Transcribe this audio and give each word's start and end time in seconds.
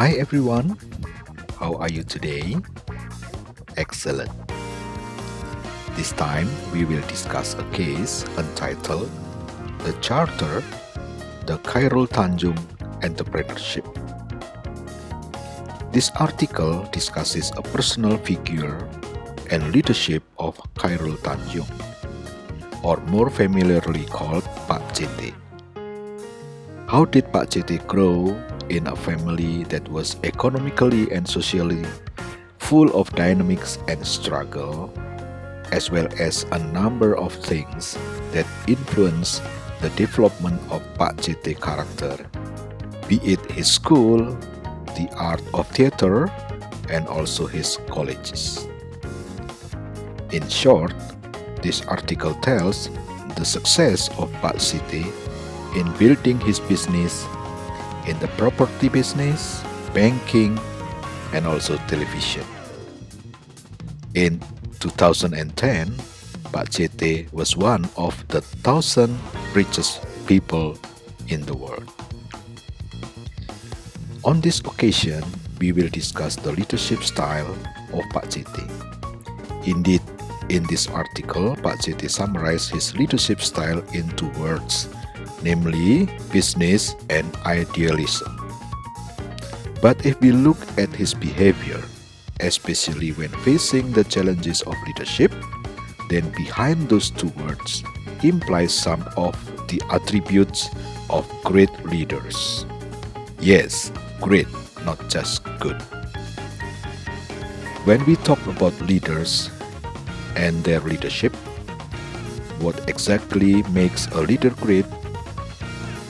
Hi 0.00 0.16
everyone, 0.16 0.80
how 1.60 1.74
are 1.74 1.90
you 1.92 2.02
today? 2.02 2.56
Excellent. 3.76 4.32
This 5.92 6.12
time 6.12 6.48
we 6.72 6.86
will 6.86 7.04
discuss 7.04 7.52
a 7.52 7.64
case 7.76 8.24
entitled 8.38 9.10
The 9.84 9.92
Charter, 10.00 10.64
the 11.44 11.60
Chairul 11.68 12.08
Tanjung 12.08 12.56
Entrepreneurship. 13.04 13.84
This 15.92 16.08
article 16.16 16.88
discusses 16.96 17.52
a 17.58 17.60
personal 17.60 18.16
figure 18.16 18.88
and 19.50 19.70
leadership 19.70 20.24
of 20.38 20.56
Chairul 20.80 21.20
Tanjung, 21.20 21.68
or 22.82 22.96
more 23.12 23.28
familiarly 23.28 24.06
called 24.06 24.48
Pak 24.64 24.80
CT. 24.96 25.36
How 26.88 27.04
did 27.04 27.30
Pak 27.34 27.52
CT 27.52 27.86
grow 27.86 28.32
in 28.70 28.86
a 28.86 28.96
family 28.96 29.64
that 29.64 29.86
was 29.90 30.16
economically 30.22 31.10
and 31.10 31.28
socially 31.28 31.84
full 32.58 32.88
of 32.94 33.10
dynamics 33.18 33.78
and 33.88 34.06
struggle, 34.06 34.94
as 35.72 35.90
well 35.90 36.06
as 36.18 36.46
a 36.52 36.58
number 36.70 37.18
of 37.18 37.34
things 37.34 37.98
that 38.30 38.46
influence 38.68 39.42
the 39.82 39.90
development 39.98 40.60
of 40.70 40.78
Pak 40.94 41.18
CT 41.18 41.60
character, 41.60 42.14
be 43.08 43.18
it 43.26 43.42
his 43.50 43.66
school, 43.66 44.22
the 44.94 45.10
art 45.16 45.42
of 45.52 45.66
theater, 45.74 46.30
and 46.88 47.08
also 47.08 47.46
his 47.46 47.78
colleges. 47.88 48.68
In 50.30 50.46
short, 50.48 50.94
this 51.62 51.82
article 51.86 52.34
tells 52.38 52.88
the 53.34 53.44
success 53.44 54.08
of 54.18 54.30
Pak 54.38 54.62
CT 54.62 55.10
in 55.74 55.90
building 55.98 56.38
his 56.40 56.60
business 56.60 57.26
in 58.06 58.18
the 58.18 58.28
property 58.36 58.88
business, 58.88 59.62
banking, 59.92 60.58
and 61.32 61.46
also 61.46 61.76
television. 61.88 62.44
In 64.14 64.40
2010, 64.80 65.94
Pak 66.52 66.72
CT 66.72 67.32
was 67.32 67.56
one 67.56 67.88
of 67.96 68.26
the 68.28 68.40
thousand 68.40 69.18
richest 69.54 70.02
people 70.26 70.78
in 71.28 71.42
the 71.42 71.54
world. 71.54 71.88
On 74.24 74.40
this 74.40 74.60
occasion, 74.60 75.22
we 75.60 75.72
will 75.72 75.88
discuss 75.88 76.36
the 76.36 76.52
leadership 76.52 77.02
style 77.02 77.54
of 77.92 78.04
Pak 78.10 78.30
CT. 78.30 78.58
Indeed, 79.66 80.02
in 80.48 80.64
this 80.66 80.88
article, 80.88 81.54
Pak 81.56 81.84
CT 81.84 82.10
summarized 82.10 82.70
his 82.70 82.96
leadership 82.96 83.40
style 83.40 83.78
in 83.94 84.08
two 84.16 84.28
words, 84.40 84.88
namely 85.42 86.08
business 86.32 86.94
and 87.08 87.26
idealism. 87.46 88.36
But 89.82 90.04
if 90.04 90.20
we 90.20 90.32
look 90.32 90.58
at 90.76 90.90
his 90.90 91.14
behavior, 91.14 91.80
especially 92.40 93.12
when 93.12 93.30
facing 93.44 93.92
the 93.92 94.04
challenges 94.04 94.62
of 94.62 94.74
leadership, 94.86 95.32
then 96.08 96.28
behind 96.30 96.88
those 96.88 97.10
two 97.10 97.28
words 97.40 97.82
implies 98.22 98.74
some 98.74 99.02
of 99.16 99.34
the 99.68 99.80
attributes 99.90 100.68
of 101.08 101.26
great 101.44 101.72
leaders. 101.86 102.66
Yes, 103.40 103.92
great, 104.20 104.48
not 104.84 104.98
just 105.08 105.44
good. 105.58 105.80
When 107.84 108.04
we 108.04 108.16
talk 108.16 108.44
about 108.46 108.78
leaders 108.82 109.48
and 110.36 110.62
their 110.64 110.80
leadership, 110.80 111.34
what 112.60 112.76
exactly 112.88 113.62
makes 113.72 114.06
a 114.08 114.20
leader 114.20 114.50
great? 114.50 114.84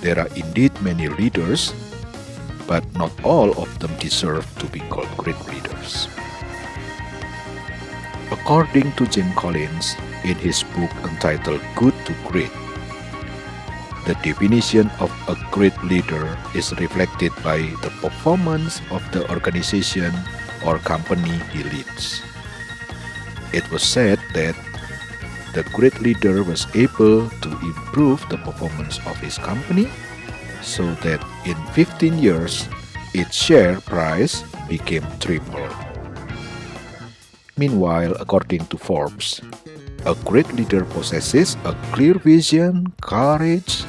There 0.00 0.18
are 0.18 0.30
indeed 0.38 0.70
many 0.80 1.08
leaders, 1.08 1.74
but 2.66 2.86
not 2.94 3.10
all 3.24 3.50
of 3.58 3.66
them 3.78 3.90
deserve 3.98 4.46
to 4.62 4.66
be 4.70 4.78
called 4.86 5.10
great 5.16 5.38
leaders. 5.50 6.06
According 8.30 8.92
to 9.00 9.06
Jim 9.08 9.32
Collins 9.34 9.96
in 10.22 10.36
his 10.36 10.62
book 10.76 10.92
entitled 11.02 11.60
Good 11.74 11.94
to 12.06 12.12
Great, 12.30 12.52
the 14.06 14.14
definition 14.22 14.88
of 15.00 15.10
a 15.28 15.36
great 15.50 15.76
leader 15.82 16.38
is 16.54 16.72
reflected 16.78 17.32
by 17.42 17.58
the 17.82 17.90
performance 18.00 18.80
of 18.90 19.02
the 19.12 19.28
organization 19.28 20.14
or 20.64 20.78
company 20.78 21.40
he 21.52 21.64
leads. 21.64 22.22
It 23.52 23.68
was 23.70 23.82
said 23.82 24.20
that 24.32 24.54
the 25.58 25.66
great 25.74 25.98
leader 25.98 26.46
was 26.46 26.70
able 26.78 27.26
to 27.42 27.50
improve 27.66 28.22
the 28.30 28.38
performance 28.46 29.02
of 29.10 29.18
his 29.18 29.34
company 29.42 29.90
so 30.62 30.86
that 31.02 31.18
in 31.50 31.58
15 31.74 32.14
years 32.14 32.70
its 33.10 33.34
share 33.34 33.82
price 33.82 34.46
became 34.70 35.02
triple. 35.18 35.66
Meanwhile, 37.56 38.14
according 38.22 38.70
to 38.70 38.78
Forbes, 38.78 39.42
a 40.06 40.14
great 40.22 40.46
leader 40.54 40.86
possesses 40.94 41.58
a 41.66 41.74
clear 41.90 42.14
vision, 42.14 42.94
courage, 43.02 43.82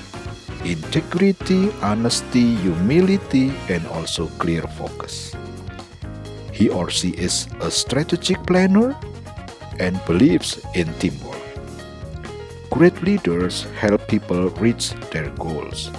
integrity, 0.65 1.69
honesty, 1.85 2.57
humility, 2.65 3.53
and 3.69 3.85
also 3.93 4.25
clear 4.41 4.65
focus. 4.73 5.37
He 6.51 6.65
or 6.65 6.89
she 6.89 7.13
is 7.13 7.45
a 7.61 7.69
strategic 7.69 8.41
planner 8.49 8.97
and 9.77 10.01
believes 10.09 10.57
in 10.73 10.89
teamwork. 10.97 11.28
Great 12.69 13.01
leaders 13.01 13.65
help 13.75 14.07
people 14.07 14.49
reach 14.61 14.93
their 15.11 15.29
goals, 15.41 15.91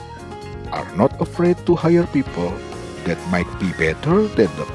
are 0.72 0.86
not 0.96 1.12
afraid 1.20 1.58
to 1.66 1.74
hire 1.74 2.06
people 2.14 2.54
that 3.04 3.18
might 3.28 3.48
be 3.58 3.72
better 3.74 4.22
than 4.38 4.48
them, 4.56 4.70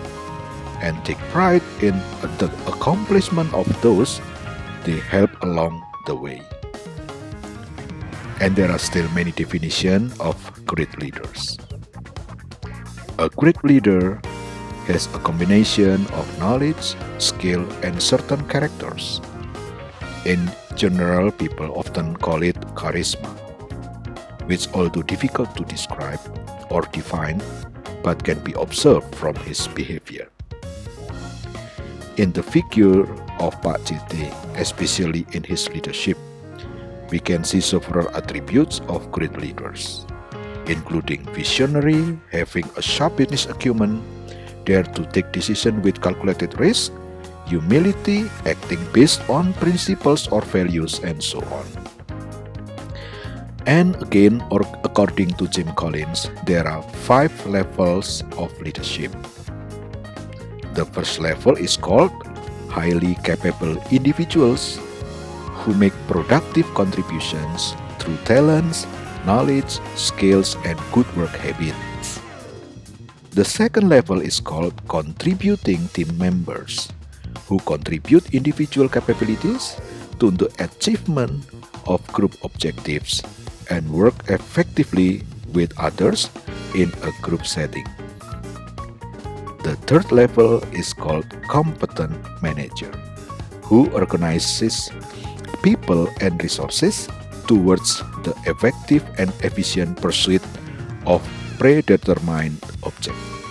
and 0.83 0.93
take 1.05 1.17
pride 1.31 1.63
in 1.81 1.95
the 2.37 2.51
accomplishment 2.67 3.51
of 3.53 3.65
those 3.81 4.21
they 4.83 4.99
help 4.99 5.31
along 5.41 5.81
the 6.05 6.13
way. 6.13 6.41
And 8.39 8.55
there 8.55 8.69
are 8.69 8.77
still 8.77 9.09
many 9.15 9.31
definitions 9.31 10.19
of 10.19 10.35
great 10.65 10.91
leaders. 10.99 11.57
A 13.17 13.29
great 13.29 13.63
leader 13.63 14.19
has 14.91 15.07
a 15.15 15.19
combination 15.23 16.05
of 16.13 16.27
knowledge, 16.37 16.93
skill, 17.17 17.65
and 17.81 17.97
certain 17.97 18.45
characters. 18.47 19.21
In 20.25 20.51
general, 20.75 21.31
people 21.31 21.71
often 21.77 22.15
call 22.17 22.43
it 22.43 22.59
charisma, 22.75 23.29
which, 24.47 24.67
although 24.73 25.01
difficult 25.01 25.55
to 25.55 25.63
describe 25.63 26.19
or 26.69 26.81
define, 26.91 27.41
but 28.03 28.23
can 28.23 28.39
be 28.39 28.53
observed 28.53 29.15
from 29.15 29.35
his 29.47 29.67
behavior. 29.69 30.29
In 32.17 32.31
the 32.31 32.43
figure 32.43 33.03
of 33.39 33.59
Pak 33.61 33.83
CT, 33.85 34.31
especially 34.55 35.25
in 35.33 35.43
his 35.43 35.67
leadership, 35.69 36.17
we 37.09 37.19
can 37.19 37.43
see 37.43 37.61
several 37.61 38.09
attributes 38.15 38.81
of 38.87 39.11
great 39.11 39.37
leaders, 39.37 40.05
including 40.67 41.23
visionary, 41.33 42.17
having 42.31 42.65
a 42.77 42.81
sharp 42.81 43.17
business 43.17 43.45
acumen, 43.45 44.01
dare 44.65 44.83
to 44.83 45.05
take 45.07 45.31
decisions 45.31 45.83
with 45.83 46.01
calculated 46.01 46.59
risk, 46.59 46.91
humility, 47.45 48.29
acting 48.45 48.81
based 48.91 49.21
on 49.29 49.53
principles 49.61 50.27
or 50.29 50.41
values, 50.41 50.99
and 50.99 51.21
so 51.21 51.41
on. 51.53 51.65
And 53.65 53.97
again, 54.01 54.45
or 54.51 54.61
according 54.85 55.33
to 55.41 55.47
Jim 55.47 55.73
Collins, 55.73 56.29
there 56.45 56.67
are 56.67 56.83
five 57.05 57.33
levels 57.47 58.23
of 58.37 58.53
leadership. 58.61 59.09
The 60.77 60.85
first 60.85 61.19
level 61.19 61.57
is 61.57 61.77
called 61.77 62.13
highly 62.69 63.15
capable 63.23 63.81
individuals 63.89 64.77
who 65.63 65.73
make 65.73 65.95
productive 66.05 66.67
contributions 66.75 67.73
through 67.97 68.17
talents, 68.25 68.85
knowledge, 69.25 69.79
skills, 69.95 70.57
and 70.65 70.77
good 70.91 71.09
work 71.17 71.33
habits. 71.41 72.21
The 73.31 73.45
second 73.45 73.89
level 73.89 74.21
is 74.21 74.39
called 74.39 74.77
contributing 74.87 75.87
team 75.89 76.13
members 76.17 76.93
who 77.47 77.59
contribute 77.63 78.33
individual 78.33 78.89
capabilities 78.89 79.79
to 80.19 80.31
the 80.31 80.49
achievement 80.59 81.45
of 81.87 82.05
group 82.11 82.33
objectives 82.43 83.21
and 83.69 83.87
work 83.89 84.15
effectively 84.29 85.23
with 85.53 85.73
others 85.77 86.29
in 86.75 86.91
a 87.03 87.11
group 87.21 87.45
setting. 87.45 87.85
The 89.63 89.75
third 89.89 90.11
level 90.11 90.61
is 90.75 90.93
called 90.93 91.25
competent 91.49 92.13
manager, 92.41 92.91
who 93.65 93.89
organizes 93.91 94.91
people 95.63 96.07
and 96.21 96.37
resources 96.43 97.09
towards 97.47 98.01
the 98.21 98.37
effective 98.45 99.01
and 99.17 99.33
efficient 99.41 99.97
pursuit 99.97 100.41
of 101.05 101.25
predetermined 101.57 102.61
objects. 102.83 103.44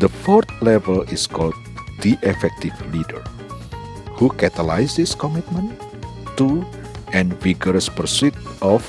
The 0.00 0.08
fourth 0.08 0.48
level 0.62 1.02
is 1.12 1.26
called 1.26 1.54
the 2.00 2.16
effective 2.22 2.72
leader, 2.94 3.20
who 4.16 4.30
catalyzes 4.30 5.12
commitment 5.12 5.76
to 6.36 6.64
and 7.12 7.36
vigorous 7.44 7.88
pursuit 7.88 8.32
of 8.62 8.80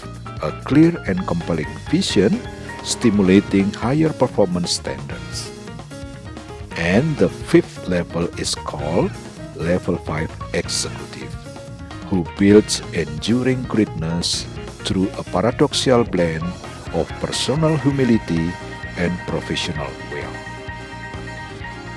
a 0.41 0.51
clear 0.63 0.95
and 1.07 1.19
compelling 1.27 1.67
vision 1.91 2.39
stimulating 2.83 3.71
higher 3.73 4.11
performance 4.11 4.71
standards. 4.79 5.51
And 6.75 7.15
the 7.17 7.29
fifth 7.29 7.87
level 7.87 8.27
is 8.39 8.55
called 8.55 9.11
Level 9.55 9.97
5 9.97 10.55
Executive, 10.55 11.31
who 12.07 12.25
builds 12.39 12.79
enduring 12.93 13.63
greatness 13.63 14.43
through 14.87 15.09
a 15.19 15.23
paradoxical 15.23 16.03
blend 16.03 16.43
of 16.95 17.07
personal 17.19 17.75
humility 17.77 18.51
and 18.97 19.11
professional. 19.27 19.91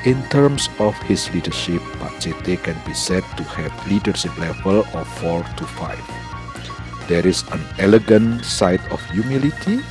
In 0.07 0.23
terms 0.31 0.71
of 0.79 0.95
his 1.03 1.27
leadership, 1.35 1.83
Pak 1.99 2.23
can 2.23 2.79
be 2.87 2.95
said 2.95 3.27
to 3.35 3.43
have 3.59 3.75
leadership 3.91 4.31
level 4.39 4.87
of 4.95 5.03
4 5.19 5.43
to 5.43 5.65
5. 5.67 7.11
There 7.11 7.27
is 7.27 7.43
an 7.51 7.59
elegant 7.83 8.47
side 8.47 8.79
of 8.95 9.03
humility 9.11 9.83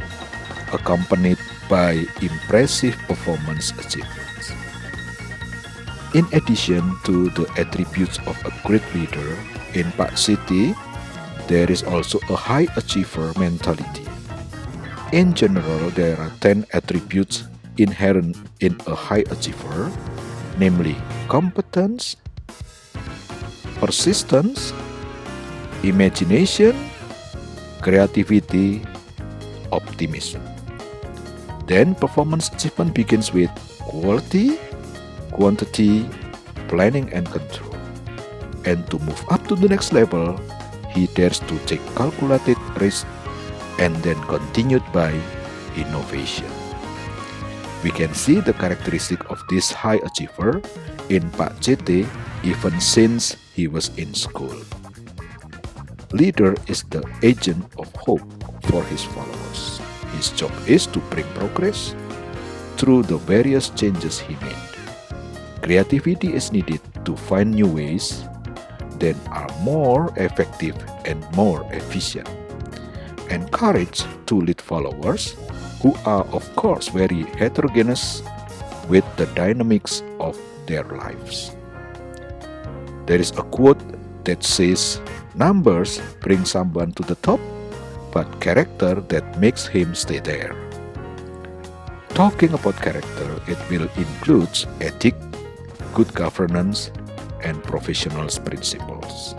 accompanied 0.72 1.36
by 1.68 2.08
impressive 2.24 2.96
performance 3.12 3.76
achievements. 3.76 4.56
In 6.16 6.24
addition 6.32 6.96
to 7.04 7.28
the 7.36 7.52
attributes 7.60 8.16
of 8.24 8.40
a 8.48 8.56
great 8.64 8.88
leader, 8.96 9.36
in 9.76 9.92
Pak 10.00 10.16
CT, 10.16 10.80
there 11.52 11.68
is 11.68 11.84
also 11.84 12.24
a 12.32 12.40
high 12.40 12.72
achiever 12.80 13.36
mentality. 13.36 14.08
In 15.12 15.36
general, 15.36 15.92
there 15.92 16.16
are 16.16 16.32
10 16.40 16.72
attributes 16.72 17.52
inherent 17.78 18.38
in 18.60 18.78
a 18.88 18.96
high 18.96 19.24
achiever, 19.32 19.92
namely 20.58 20.96
competence, 21.28 22.16
persistence, 23.80 24.74
imagination, 25.84 26.74
creativity, 27.82 28.82
optimism. 29.72 30.42
Then 31.68 31.96
performance 31.96 32.50
achievement 32.50 32.94
begins 32.94 33.34
with 33.34 33.50
quality, 33.82 34.58
quantity, 35.32 36.08
planning 36.68 37.12
and 37.14 37.26
control. 37.30 37.76
And 38.66 38.86
to 38.90 38.98
move 39.00 39.22
up 39.30 39.46
to 39.48 39.56
the 39.56 39.70
next 39.70 39.94
level, 39.94 40.40
he 40.90 41.08
dares 41.14 41.40
to 41.40 41.56
take 41.66 41.84
calculated 41.96 42.58
risks 42.80 43.06
and 43.78 43.94
then 44.02 44.18
continued 44.26 44.84
by 44.94 45.12
innovation. 45.76 46.55
We 47.86 47.94
can 47.94 48.18
see 48.18 48.42
the 48.42 48.58
characteristic 48.58 49.30
of 49.30 49.46
this 49.46 49.70
high 49.70 50.02
achiever 50.02 50.58
in 51.14 51.22
Pak 51.38 51.62
CT 51.62 52.10
even 52.42 52.82
since 52.82 53.38
he 53.54 53.70
was 53.70 53.94
in 54.02 54.10
school. 54.18 54.58
Leader 56.10 56.58
is 56.66 56.82
the 56.90 57.06
agent 57.22 57.62
of 57.78 57.86
hope 57.94 58.26
for 58.66 58.82
his 58.90 59.06
followers. 59.14 59.78
His 60.18 60.34
job 60.34 60.50
is 60.66 60.90
to 60.98 61.00
bring 61.14 61.30
progress 61.38 61.94
through 62.82 63.06
the 63.06 63.22
various 63.22 63.70
changes 63.78 64.18
he 64.18 64.34
made. 64.42 64.66
Creativity 65.62 66.34
is 66.34 66.50
needed 66.50 66.82
to 67.06 67.14
find 67.14 67.54
new 67.54 67.70
ways 67.70 68.26
that 68.98 69.14
are 69.30 69.54
more 69.62 70.10
effective 70.18 70.74
and 71.06 71.22
more 71.38 71.62
efficient. 71.70 72.26
Encourage 73.30 74.02
to 74.26 74.42
lead 74.42 74.58
followers 74.58 75.38
who 75.86 75.94
are, 76.10 76.26
of 76.34 76.42
course, 76.58 76.90
very 76.90 77.30
heterogeneous 77.38 78.26
with 78.90 79.06
the 79.22 79.30
dynamics 79.38 80.02
of 80.18 80.34
their 80.66 80.82
lives. 80.82 81.54
There 83.06 83.22
is 83.22 83.30
a 83.38 83.46
quote 83.54 83.78
that 84.26 84.42
says, 84.42 85.00
Numbers 85.36 86.02
bring 86.26 86.44
someone 86.44 86.90
to 86.98 87.04
the 87.04 87.14
top 87.22 87.40
but 88.10 88.26
character 88.42 88.98
that 89.14 89.38
makes 89.38 89.68
him 89.68 89.94
stay 89.94 90.18
there. 90.18 90.58
Talking 92.18 92.58
about 92.58 92.82
character, 92.82 93.30
it 93.46 93.62
will 93.70 93.86
include 93.94 94.50
ethic, 94.82 95.14
good 95.94 96.10
governance, 96.16 96.90
and 97.44 97.62
professional 97.62 98.26
principles. 98.42 99.36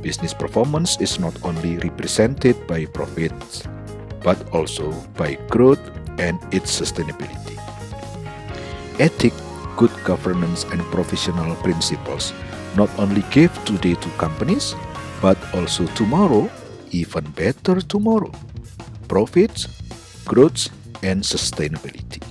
Business 0.00 0.34
performance 0.34 0.98
is 0.98 1.20
not 1.20 1.38
only 1.44 1.78
represented 1.78 2.66
by 2.66 2.86
profits, 2.86 3.62
but 4.22 4.38
also 4.54 4.90
by 5.16 5.34
growth 5.50 5.80
and 6.18 6.38
its 6.54 6.70
sustainability. 6.70 7.58
Ethic, 8.98 9.32
good 9.76 9.92
governance, 10.04 10.64
and 10.70 10.80
professional 10.92 11.54
principles 11.56 12.32
not 12.76 12.90
only 12.98 13.24
give 13.30 13.52
today 13.64 13.94
to 13.94 14.08
companies, 14.16 14.74
but 15.20 15.36
also 15.54 15.86
tomorrow 15.98 16.50
even 16.92 17.24
better 17.32 17.80
tomorrow. 17.80 18.30
Profits, 19.08 19.66
growth, 20.24 20.68
and 21.02 21.24
sustainability. 21.24 22.22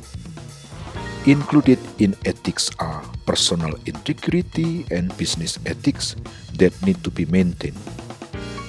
Included 1.26 1.78
in 2.00 2.16
ethics 2.26 2.72
are 2.80 3.04
personal 3.26 3.74
integrity 3.86 4.86
and 4.90 5.14
business 5.18 5.60
ethics 5.66 6.16
that 6.58 6.74
need 6.82 6.98
to 7.04 7.12
be 7.12 7.26
maintained. 7.26 7.78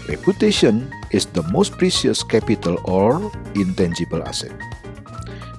Reputation 0.09 0.91
is 1.11 1.27
the 1.27 1.43
most 1.55 1.79
precious 1.79 2.23
capital 2.23 2.79
or 2.85 3.31
intangible 3.55 4.23
asset. 4.23 4.53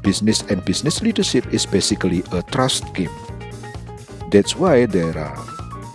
Business 0.01 0.43
and 0.49 0.63
business 0.65 1.01
leadership 1.01 1.47
is 1.53 1.65
basically 1.65 2.23
a 2.31 2.43
trust 2.51 2.93
game. 2.93 3.13
That's 4.31 4.55
why 4.55 4.85
there 4.85 5.17
are 5.17 5.39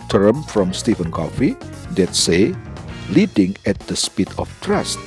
terms 0.09 0.49
from 0.51 0.73
Stephen 0.73 1.11
Covey 1.11 1.57
that 1.93 2.15
say 2.15 2.55
leading 3.11 3.55
at 3.65 3.77
the 3.85 3.95
speed 3.95 4.29
of 4.37 4.49
trust 4.61 4.97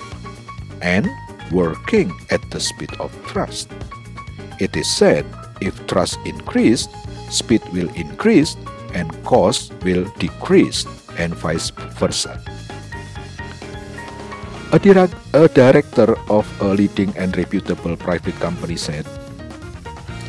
and 0.81 1.11
working 1.51 2.13
at 2.31 2.43
the 2.51 2.61
speed 2.61 2.91
of 3.01 3.11
trust. 3.27 3.71
It 4.61 4.77
is 4.77 4.87
said 4.87 5.27
if 5.61 5.75
trust 5.87 6.19
increased, 6.25 6.91
speed 7.31 7.63
will 7.73 7.89
increase 7.95 8.57
and 8.95 9.11
cost 9.25 9.73
will 9.83 10.05
decrease 10.19 10.87
and 11.19 11.35
vice 11.35 11.71
versa. 11.99 12.39
A, 14.73 14.81
a 15.37 15.49
director 15.49 16.17
of 16.33 16.49
a 16.63 16.73
leading 16.73 17.13
and 17.19 17.37
reputable 17.37 17.95
private 17.95 18.35
company 18.41 18.77
said, 18.77 19.05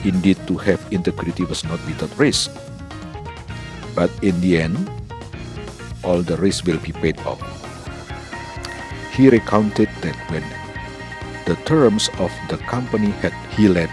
Indeed, 0.03 0.35
to 0.47 0.57
have 0.57 0.83
integrity 0.91 1.45
was 1.45 1.63
not 1.63 1.79
without 1.87 2.11
risk. 2.19 2.51
But 3.95 4.11
in 4.21 4.35
the 4.41 4.59
end, 4.59 4.91
all 6.03 6.19
the 6.21 6.35
risk 6.35 6.67
will 6.67 6.77
be 6.83 6.91
paid 6.91 7.17
off. 7.23 7.39
He 9.15 9.29
recounted 9.29 9.87
that 10.03 10.19
when 10.27 10.43
the 11.47 11.55
terms 11.63 12.09
of 12.19 12.31
the 12.49 12.57
company 12.67 13.15
had 13.23 13.31
he 13.55 13.69
led 13.71 13.89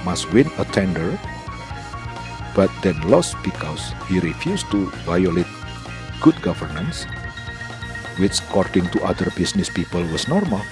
must 0.00 0.32
win 0.32 0.48
a 0.56 0.64
tender, 0.64 1.20
but 2.56 2.72
then 2.80 2.96
lost 3.04 3.36
because 3.44 3.92
he 4.08 4.16
refused 4.20 4.64
to 4.70 4.88
violate 5.04 5.50
good 6.24 6.40
governance, 6.40 7.04
which 8.18 8.40
according 8.48 8.88
to 8.90 9.02
other 9.02 9.30
business 9.36 9.68
people 9.68 10.02
was 10.12 10.28
normal. 10.28 10.62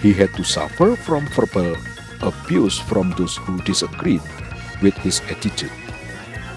He 0.00 0.12
had 0.12 0.34
to 0.34 0.44
suffer 0.44 0.94
from 0.94 1.26
verbal 1.34 1.76
abuse 2.22 2.78
from 2.78 3.10
those 3.18 3.36
who 3.36 3.62
disagreed 3.62 4.22
with 4.82 4.94
his 4.98 5.20
attitude. 5.30 5.74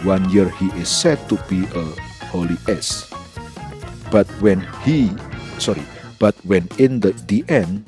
One 0.06 0.30
year 0.30 0.50
he 0.58 0.70
is 0.78 0.90
said 0.90 1.22
to 1.30 1.38
be 1.50 1.66
a 1.74 1.86
holy 2.30 2.58
ass. 2.70 3.10
But 4.10 4.28
when 4.42 4.66
he 4.84 5.14
sorry, 5.58 5.86
but 6.18 6.34
when 6.46 6.70
in 6.78 7.00
the, 7.00 7.14
the 7.30 7.46
end, 7.50 7.86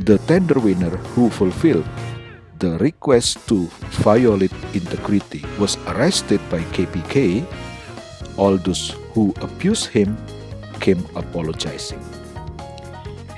the 0.00 0.18
tender 0.24 0.58
winner 0.58 0.96
who 1.12 1.28
fulfilled 1.28 1.88
the 2.58 2.78
request 2.78 3.42
to 3.48 3.66
violate 4.06 4.54
integrity 4.72 5.44
was 5.58 5.76
arrested 5.92 6.40
by 6.48 6.62
KPK, 6.72 7.44
all 8.38 8.56
those 8.56 8.94
who 9.12 9.34
abused 9.42 9.90
him 9.90 10.16
came 10.82 11.06
apologizing. 11.14 12.02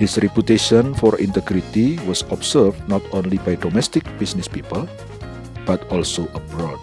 His 0.01 0.19
reputation 0.19 0.97
for 0.99 1.21
integrity 1.21 2.01
was 2.03 2.27
observed 2.35 2.81
not 2.89 3.05
only 3.13 3.39
by 3.39 3.55
domestic 3.55 4.03
business 4.19 4.49
people, 4.49 4.89
but 5.63 5.85
also 5.93 6.27
abroad. 6.35 6.81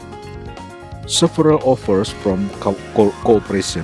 Several 1.10 1.60
offers 1.68 2.13
from 2.24 2.48
co 2.62 2.72
cooperation 3.25 3.84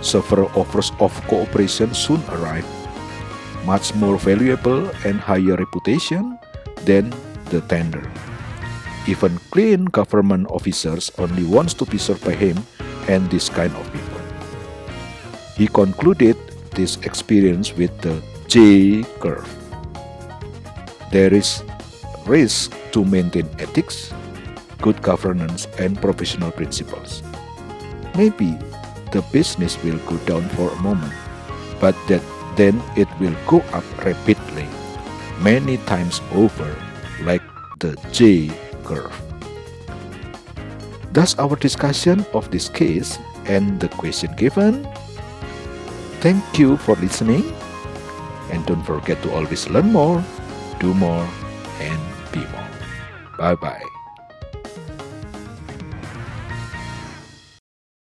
several 0.00 0.50
offers 0.54 0.92
of 1.00 1.10
cooperation 1.26 1.94
soon 1.94 2.22
arrived, 2.30 2.68
much 3.66 3.94
more 3.94 4.18
valuable 4.18 4.86
and 5.04 5.20
higher 5.20 5.56
reputation 5.58 6.38
than 6.86 7.10
the 7.50 7.60
tender. 7.66 8.06
Even 9.06 9.38
clean 9.50 9.86
government 9.86 10.46
officers 10.50 11.10
only 11.18 11.44
wants 11.44 11.74
to 11.74 11.84
be 11.86 11.98
served 11.98 12.24
by 12.24 12.34
him 12.34 12.58
and 13.08 13.26
this 13.30 13.48
kind 13.48 13.74
of 13.74 13.84
people. 13.92 13.97
He 15.58 15.66
concluded 15.66 16.38
this 16.78 17.02
experience 17.02 17.74
with 17.74 17.90
the 17.98 18.22
J 18.46 19.02
curve. 19.18 19.50
There 21.10 21.34
is 21.34 21.66
risk 22.24 22.70
to 22.94 23.04
maintain 23.04 23.50
ethics, 23.58 24.14
good 24.80 25.02
governance, 25.02 25.66
and 25.82 25.98
professional 25.98 26.54
principles. 26.54 27.26
Maybe 28.14 28.54
the 29.10 29.26
business 29.34 29.74
will 29.82 29.98
go 30.06 30.16
down 30.30 30.46
for 30.54 30.70
a 30.70 30.78
moment, 30.78 31.12
but 31.82 31.98
that 32.06 32.22
then 32.54 32.78
it 32.94 33.10
will 33.18 33.34
go 33.50 33.58
up 33.74 33.84
rapidly. 34.06 34.70
many 35.40 35.78
times 35.86 36.20
over, 36.34 36.74
like 37.22 37.42
the 37.78 37.94
J 38.10 38.50
curve. 38.84 39.14
Thus, 41.12 41.38
our 41.38 41.56
discussion 41.56 42.26
of 42.34 42.50
this 42.50 42.68
case 42.68 43.18
and 43.46 43.80
the 43.80 43.88
question 43.88 44.34
given. 44.36 44.86
Thank 46.20 46.58
you 46.58 46.76
for 46.76 46.96
listening, 46.96 47.44
and 48.50 48.66
don't 48.66 48.82
forget 48.82 49.22
to 49.22 49.32
always 49.32 49.70
learn 49.70 49.92
more, 49.92 50.24
do 50.80 50.92
more, 50.94 51.26
and 51.78 52.00
be 52.32 52.40
more. 52.50 52.68
Bye 53.38 53.54
bye. 53.54 53.97